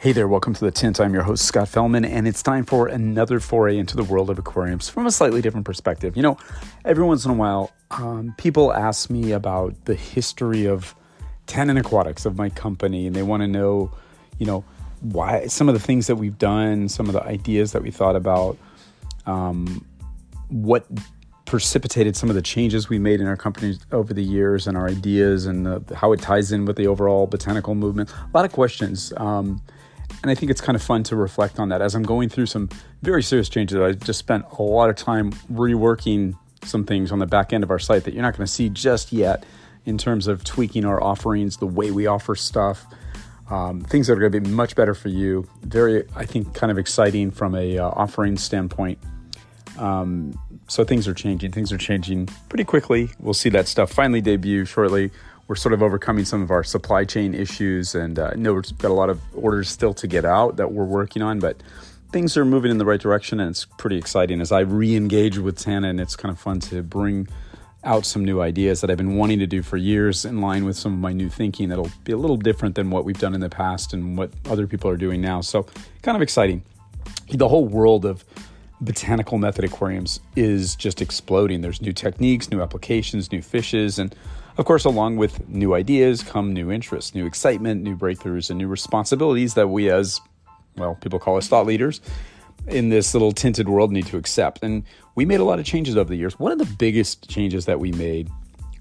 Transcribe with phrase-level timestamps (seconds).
[0.00, 0.98] Hey there, welcome to the Tint.
[0.98, 4.38] I'm your host, Scott Fellman, and it's time for another foray into the world of
[4.38, 6.16] aquariums from a slightly different perspective.
[6.16, 6.38] You know,
[6.86, 10.94] every once in a while, um, people ask me about the history of
[11.46, 13.92] Tannin Aquatics, of my company, and they want to know,
[14.38, 14.64] you know,
[15.02, 18.16] why some of the things that we've done, some of the ideas that we thought
[18.16, 18.56] about,
[19.26, 19.84] um,
[20.48, 20.86] what
[21.44, 24.88] precipitated some of the changes we made in our company over the years and our
[24.88, 28.10] ideas and the, how it ties in with the overall botanical movement.
[28.10, 29.12] A lot of questions.
[29.18, 29.60] Um,
[30.22, 32.46] and I think it's kind of fun to reflect on that as I'm going through
[32.46, 32.68] some
[33.02, 33.78] very serious changes.
[33.78, 37.70] I just spent a lot of time reworking some things on the back end of
[37.70, 39.44] our site that you're not going to see just yet
[39.86, 42.84] in terms of tweaking our offerings, the way we offer stuff,
[43.50, 45.48] um, things that are going to be much better for you.
[45.62, 48.98] Very, I think, kind of exciting from a uh, offering standpoint.
[49.78, 50.38] Um,
[50.68, 51.52] so things are changing.
[51.52, 53.10] Things are changing pretty quickly.
[53.18, 55.10] We'll see that stuff finally debut shortly
[55.50, 58.92] we're sort of overcoming some of our supply chain issues, and uh, know we've got
[58.92, 61.60] a lot of orders still to get out that we're working on, but
[62.12, 64.40] things are moving in the right direction, and it's pretty exciting.
[64.40, 67.26] As I re-engage with and it's kind of fun to bring
[67.82, 70.76] out some new ideas that I've been wanting to do for years, in line with
[70.76, 73.40] some of my new thinking that'll be a little different than what we've done in
[73.40, 75.40] the past and what other people are doing now.
[75.40, 75.66] So,
[76.02, 76.62] kind of exciting.
[77.28, 78.24] The whole world of
[78.80, 81.60] botanical method aquariums is just exploding.
[81.60, 84.14] There's new techniques, new applications, new fishes, and
[84.58, 88.68] of course, along with new ideas come new interests, new excitement, new breakthroughs, and new
[88.68, 90.20] responsibilities that we, as
[90.76, 92.00] well, people call us thought leaders
[92.66, 94.62] in this little tinted world, need to accept.
[94.62, 96.38] And we made a lot of changes over the years.
[96.38, 98.28] One of the biggest changes that we made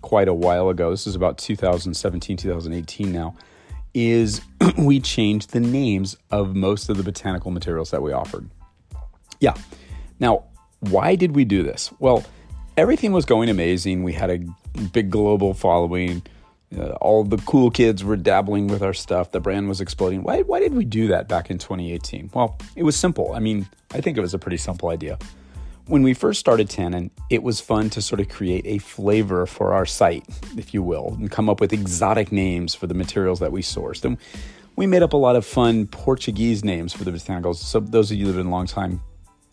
[0.02, 3.36] quite a while ago, this is about 2017, 2018 now,
[3.94, 4.42] is
[4.78, 8.50] we changed the names of most of the botanical materials that we offered.
[9.40, 9.56] Yeah.
[10.20, 10.46] Now,
[10.80, 11.92] why did we do this?
[12.00, 12.24] Well,
[12.78, 14.04] everything was going amazing.
[14.04, 14.40] We had a
[14.94, 16.24] big global following.
[16.78, 19.32] Uh, all the cool kids were dabbling with our stuff.
[19.32, 20.24] The brand was exploding.
[20.24, 22.32] Why, why did we do that back in 2018?
[22.34, 23.34] Well, it was simple.
[23.34, 25.18] I mean, I think it was a pretty simple idea.
[25.88, 29.74] When we first started Tannin, it was fun to sort of create a flavor for
[29.74, 30.24] our site,
[30.56, 34.06] if you will, and come up with exotic names for the materials that we sourced.
[34.06, 34.18] And
[34.76, 37.56] we made up a lot of fun Portuguese names for the botanicals.
[37.56, 39.02] So those of you that have been a long time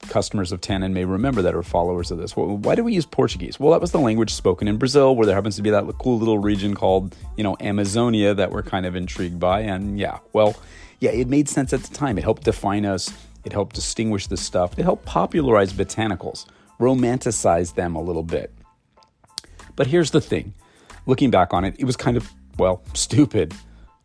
[0.08, 2.36] customers of Tannin may remember that are followers of this.
[2.36, 3.58] Why do we use Portuguese?
[3.58, 6.18] Well, that was the language spoken in Brazil, where there happens to be that cool
[6.18, 9.60] little region called, you know, Amazonia that we're kind of intrigued by.
[9.60, 10.56] And yeah, well,
[11.00, 12.18] yeah, it made sense at the time.
[12.18, 13.12] It helped define us,
[13.44, 16.46] it helped distinguish the stuff, it helped popularize botanicals,
[16.80, 18.52] romanticize them a little bit.
[19.74, 20.54] But here's the thing
[21.06, 23.54] looking back on it, it was kind of, well, stupid.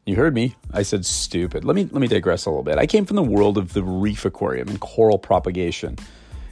[0.06, 0.56] You heard me.
[0.74, 1.64] I said stupid.
[1.64, 2.78] Let me let me digress a little bit.
[2.78, 5.98] I came from the world of the reef aquarium and coral propagation.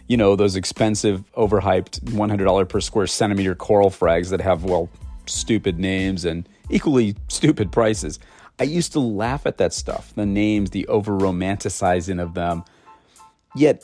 [0.08, 4.90] You know, those expensive, overhyped $100 per square centimeter coral frags that have well,
[5.28, 8.20] stupid names and equally stupid prices.
[8.60, 12.64] I used to laugh at that stuff, the names, the over romanticizing of them.
[13.56, 13.84] Yet,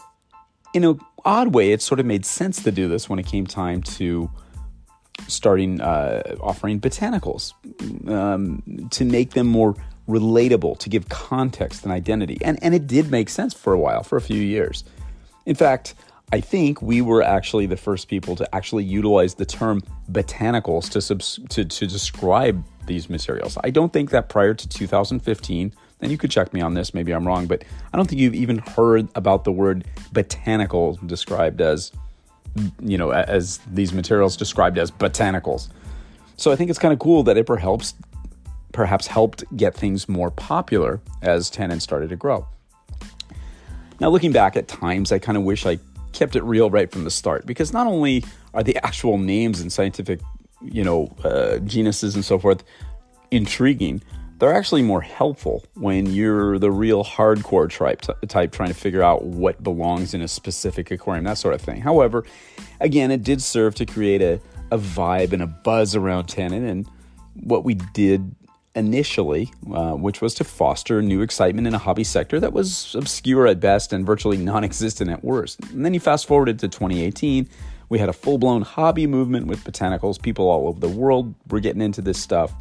[0.73, 3.47] in an odd way, it sort of made sense to do this when it came
[3.47, 4.29] time to
[5.27, 7.53] starting uh, offering botanicals
[8.09, 9.75] um, to make them more
[10.07, 12.37] relatable, to give context and identity.
[12.41, 14.83] And, and it did make sense for a while, for a few years.
[15.45, 15.95] In fact,
[16.31, 19.81] I think we were actually the first people to actually utilize the term
[20.11, 23.57] botanicals to, subs- to, to describe these materials.
[23.63, 27.13] I don't think that prior to 2015, and you could check me on this, maybe
[27.13, 31.91] I'm wrong, but I don't think you've even heard about the word botanical described as
[32.79, 35.69] you know, as these materials described as botanicals.
[36.37, 37.93] So I think it's kind of cool that it perhaps
[38.71, 42.45] perhaps helped get things more popular as Tannin started to grow.
[44.01, 45.79] Now, looking back at times, I kind of wish I
[46.11, 49.71] kept it real right from the start because not only are the actual names and
[49.71, 50.19] scientific,
[50.61, 52.63] you know, uh, genuses and so forth
[53.31, 54.01] intriguing,
[54.37, 59.23] they're actually more helpful when you're the real hardcore type, type trying to figure out
[59.23, 61.79] what belongs in a specific aquarium, that sort of thing.
[61.79, 62.25] However,
[62.81, 64.41] again, it did serve to create a,
[64.71, 66.65] a vibe and a buzz around Tannin.
[66.65, 66.89] And
[67.43, 68.35] what we did
[68.75, 73.47] initially, uh, which was to foster new excitement in a hobby sector that was obscure
[73.47, 75.61] at best and virtually non existent at worst.
[75.71, 77.47] And then you fast forwarded to 2018.
[77.87, 80.21] We had a full blown hobby movement with botanicals.
[80.21, 82.51] People all over the world were getting into this stuff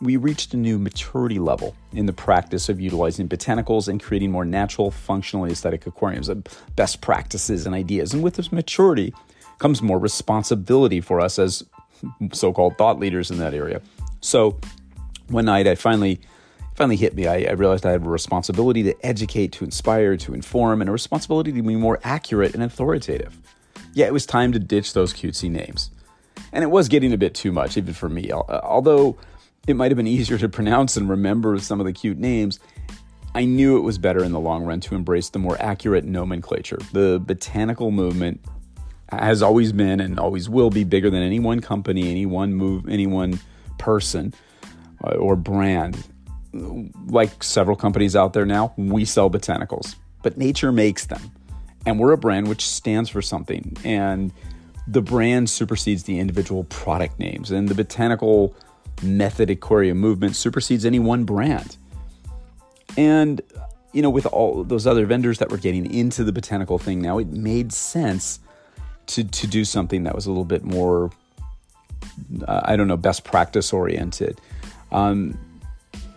[0.00, 4.44] we reached a new maturity level in the practice of utilizing botanicals and creating more
[4.44, 6.36] natural, functionally aesthetic aquariums, uh,
[6.76, 8.14] best practices and ideas.
[8.14, 9.12] And with this maturity
[9.58, 11.64] comes more responsibility for us as
[12.32, 13.80] so called thought leaders in that area.
[14.20, 14.60] So
[15.28, 16.20] one night I finally
[16.74, 17.26] finally hit me.
[17.26, 20.92] I, I, realized I had a responsibility to educate, to inspire, to inform, and a
[20.92, 23.36] responsibility to be more accurate and authoritative.
[23.94, 25.90] Yeah, it was time to ditch those cutesy names.
[26.52, 28.30] And it was getting a bit too much, even for me.
[28.30, 29.18] Uh, although
[29.68, 32.58] it might have been easier to pronounce and remember some of the cute names.
[33.34, 36.78] I knew it was better in the long run to embrace the more accurate nomenclature.
[36.92, 38.40] The botanical movement
[39.10, 42.88] has always been and always will be bigger than any one company, any one move,
[42.88, 43.40] any one
[43.76, 44.32] person
[45.04, 46.02] uh, or brand.
[46.54, 51.30] Like several companies out there now, we sell botanicals, but nature makes them.
[51.84, 53.76] And we're a brand which stands for something.
[53.84, 54.32] And
[54.86, 57.50] the brand supersedes the individual product names.
[57.50, 58.56] And the botanical
[59.02, 61.76] method aquarium movement supersedes any one brand.
[62.96, 63.40] And,
[63.92, 67.18] you know, with all those other vendors that were getting into the botanical thing now,
[67.18, 68.40] it made sense
[69.06, 71.10] to, to do something that was a little bit more,
[72.46, 74.40] uh, I don't know, best practice oriented.
[74.92, 75.38] Um,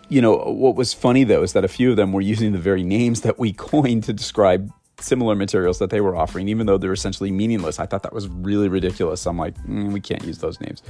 [0.09, 2.59] you know, what was funny though is that a few of them were using the
[2.59, 6.77] very names that we coined to describe similar materials that they were offering, even though
[6.77, 7.79] they're essentially meaningless.
[7.79, 9.25] I thought that was really ridiculous.
[9.25, 10.83] I'm like, mm, we can't use those names.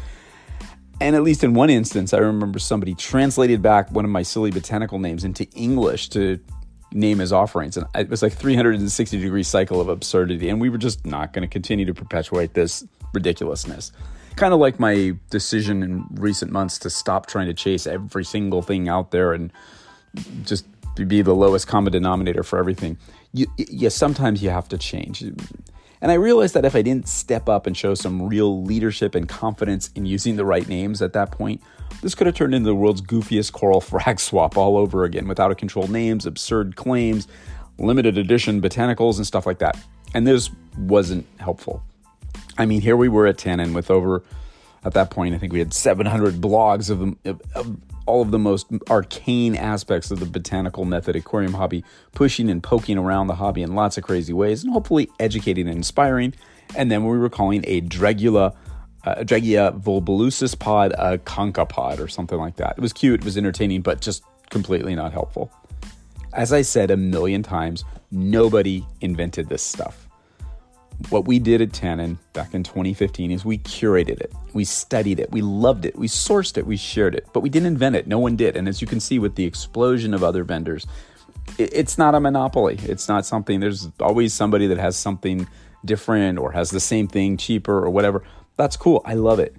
[1.01, 4.51] And at least in one instance, I remember somebody translated back one of my silly
[4.51, 6.39] botanical names into English to
[6.93, 7.75] name his offerings.
[7.75, 10.47] And it was like 360 degree cycle of absurdity.
[10.47, 13.91] And we were just not going to continue to perpetuate this ridiculousness.
[14.35, 18.61] Kind of like my decision in recent months to stop trying to chase every single
[18.61, 19.51] thing out there and
[20.43, 20.67] just
[21.07, 22.95] be the lowest common denominator for everything.
[23.33, 25.23] You, yeah, sometimes you have to change.
[26.01, 29.29] And I realized that if I didn't step up and show some real leadership and
[29.29, 31.61] confidence in using the right names at that point,
[32.01, 35.51] this could have turned into the world's goofiest coral frag swap all over again without
[35.51, 37.27] a controlled names, absurd claims,
[37.77, 39.77] limited edition botanicals, and stuff like that.
[40.13, 41.83] And this wasn't helpful.
[42.57, 44.23] I mean, here we were at Tannin with over,
[44.83, 48.39] at that point, I think we had 700 blogs of, of, of all of the
[48.39, 51.83] most arcane aspects of the botanical method aquarium hobby,
[52.13, 55.77] pushing and poking around the hobby in lots of crazy ways, and hopefully educating and
[55.77, 56.33] inspiring.
[56.75, 58.55] And then we were calling a Dregula,
[59.03, 62.75] uh, Dregea volubilis pod a concha pod or something like that.
[62.77, 65.51] It was cute, it was entertaining, but just completely not helpful.
[66.33, 70.07] As I said a million times, nobody invented this stuff.
[71.09, 75.31] What we did at Tannin back in 2015 is we curated it, we studied it,
[75.31, 78.07] we loved it, we sourced it, we shared it, but we didn't invent it.
[78.07, 78.55] No one did.
[78.55, 80.87] And as you can see with the explosion of other vendors,
[81.57, 82.79] it's not a monopoly.
[82.83, 85.47] It's not something, there's always somebody that has something
[85.83, 88.23] different or has the same thing cheaper or whatever.
[88.57, 89.01] That's cool.
[89.05, 89.55] I love it.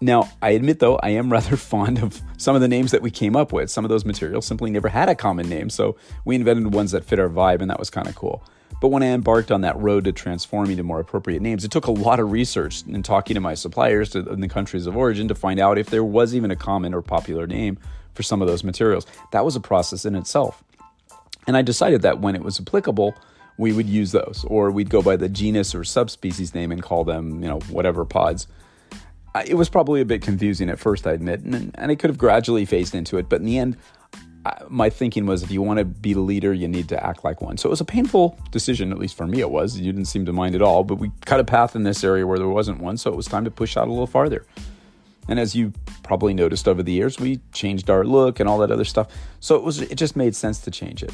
[0.00, 3.10] Now, I admit though, I am rather fond of some of the names that we
[3.10, 3.70] came up with.
[3.70, 7.04] Some of those materials simply never had a common name, so we invented ones that
[7.04, 8.44] fit our vibe, and that was kind of cool.
[8.80, 11.86] But when I embarked on that road to transforming to more appropriate names, it took
[11.86, 15.34] a lot of research and talking to my suppliers in the countries of origin to
[15.34, 17.78] find out if there was even a common or popular name
[18.14, 19.06] for some of those materials.
[19.30, 20.64] That was a process in itself.
[21.46, 23.14] And I decided that when it was applicable,
[23.58, 27.04] we would use those, or we'd go by the genus or subspecies name and call
[27.04, 28.46] them, you know, whatever pods.
[29.46, 32.18] It was probably a bit confusing at first, I admit, and, and I could have
[32.18, 33.76] gradually phased into it, but in the end,
[34.68, 37.40] my thinking was if you want to be the leader, you need to act like
[37.40, 37.56] one.
[37.56, 39.78] So it was a painful decision, at least for me, it was.
[39.78, 42.26] You didn't seem to mind at all, but we cut a path in this area
[42.26, 44.44] where there wasn't one, so it was time to push out a little farther.
[45.28, 45.72] And as you
[46.02, 49.08] probably noticed over the years, we changed our look and all that other stuff.
[49.38, 51.12] So it was it just made sense to change it.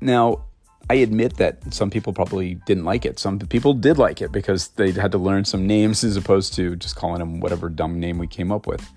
[0.00, 0.44] Now,
[0.88, 3.18] I admit that some people probably didn't like it.
[3.18, 6.76] Some people did like it because they had to learn some names as opposed to
[6.76, 8.88] just calling them whatever dumb name we came up with.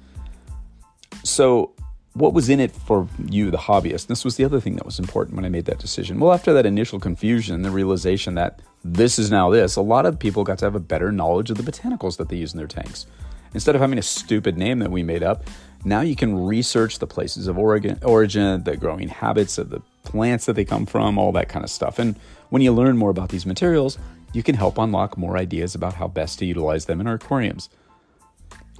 [1.23, 1.73] So
[2.13, 4.07] what was in it for you, the hobbyist?
[4.07, 6.19] This was the other thing that was important when I made that decision.
[6.19, 10.19] Well, after that initial confusion, the realization that this is now this, a lot of
[10.19, 12.67] people got to have a better knowledge of the botanicals that they use in their
[12.67, 13.05] tanks.
[13.53, 15.43] Instead of having a stupid name that we made up,
[15.83, 20.45] now you can research the places of origin, origin, the growing habits of the plants
[20.45, 21.97] that they come from, all that kind of stuff.
[21.99, 22.17] And
[22.49, 23.97] when you learn more about these materials,
[24.33, 27.69] you can help unlock more ideas about how best to utilize them in our aquariums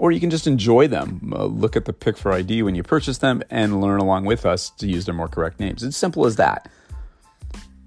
[0.02, 1.32] or you can just enjoy them.
[1.32, 4.48] Uh, look at the pick for ID when you purchase them and learn along with
[4.48, 5.84] us to use their more correct names.
[5.84, 6.72] It's simple as that.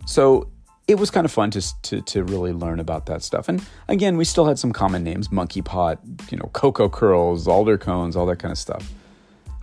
[0.06, 0.48] So
[0.86, 3.48] it was kind of fun to, to, to really learn about that stuff.
[3.48, 5.98] And again, we still had some common names monkey pot,
[6.30, 8.92] you know, cocoa curls, alder cones, all that kind of stuff.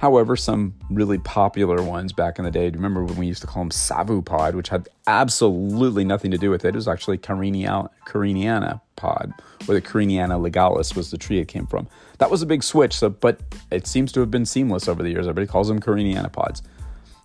[0.02, 3.42] However, some really popular ones back in the day, do you remember when we used
[3.42, 6.70] to call them Savu pod, which had absolutely nothing to do with it.
[6.70, 9.32] It was actually Cariniana pod,
[9.68, 11.88] where the Cariniana legalis was the tree it came from.
[12.18, 15.10] That was a big switch, so, but it seems to have been seamless over the
[15.12, 15.28] years.
[15.28, 16.64] Everybody calls them Cariniana pods.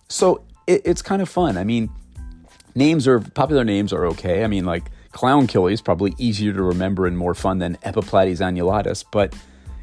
[0.07, 1.57] So it, it's kind of fun.
[1.57, 1.89] I mean,
[2.75, 4.43] names are popular names are okay.
[4.43, 9.03] I mean, like Clownkilli is probably easier to remember and more fun than Epiplates annulatus,
[9.11, 9.33] but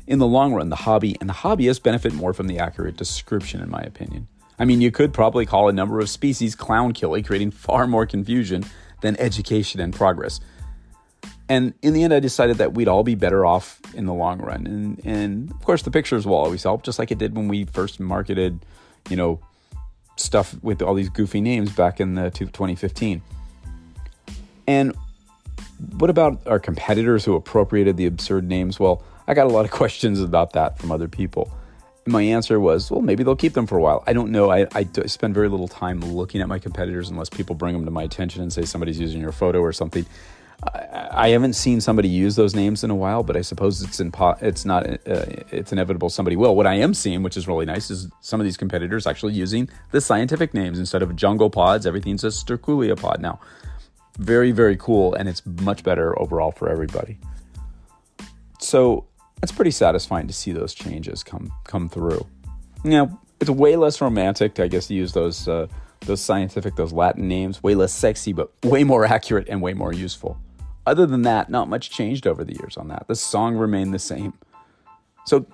[0.06, 3.60] in the long run, the hobby and the hobbyists benefit more from the accurate description,
[3.60, 4.28] in my opinion.
[4.58, 8.06] I mean, you could probably call a number of species "clown clownkilli, creating far more
[8.06, 8.64] confusion
[9.00, 10.40] than education and progress.
[11.48, 14.40] And in the end, I decided that we'd all be better off in the long
[14.40, 14.66] run.
[14.66, 17.64] And, and of course, the pictures will always help, just like it did when we
[17.64, 18.64] first marketed,
[19.10, 19.40] you know,
[20.16, 23.20] stuff with all these goofy names back in the 2015.
[24.66, 24.96] And
[25.98, 28.80] what about our competitors who appropriated the absurd names?
[28.80, 31.50] Well, I got a lot of questions about that from other people.
[32.06, 34.04] My answer was, well, maybe they'll keep them for a while.
[34.06, 34.50] I don't know.
[34.50, 37.90] I, I spend very little time looking at my competitors unless people bring them to
[37.90, 40.04] my attention and say somebody's using your photo or something.
[40.62, 44.40] I, haven't seen somebody use those names in a while, but I suppose it's impo-
[44.42, 44.96] it's not uh,
[45.50, 46.56] it's inevitable somebody will.
[46.56, 49.68] What I am seeing, which is really nice, is some of these competitors actually using
[49.90, 51.86] the scientific names instead of jungle pods.
[51.86, 53.40] Everything's a sterculia pod now.
[54.18, 57.18] Very very cool, and it's much better overall for everybody.
[58.58, 59.06] So
[59.44, 62.26] it's pretty satisfying to see those changes come come through.
[62.82, 65.66] You know, it's way less romantic, I guess, to use those uh,
[66.00, 67.62] those scientific, those Latin names.
[67.62, 70.38] Way less sexy, but way more accurate and way more useful.
[70.86, 73.06] Other than that, not much changed over the years on that.
[73.06, 74.34] The song remained the same.
[75.24, 75.46] So,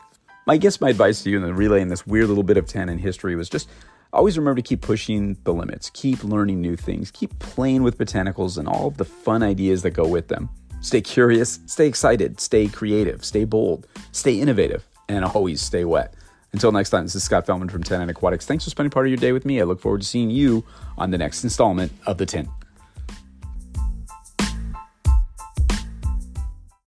[0.49, 2.67] I guess my advice to you in the relay in this weird little bit of
[2.67, 3.69] ten Tannin history was just
[4.13, 8.57] always remember to keep pushing the limits, keep learning new things, keep playing with botanicals
[8.57, 10.49] and all of the fun ideas that go with them.
[10.83, 16.15] Stay curious, stay excited, stay creative, stay bold, stay innovative, and always stay wet.
[16.53, 18.47] Until next time, this is Scott Fellman from Tannin Aquatics.
[18.47, 19.61] Thanks for spending part of your day with me.
[19.61, 20.65] I look forward to seeing you
[20.97, 22.49] on the next installment of The Tint.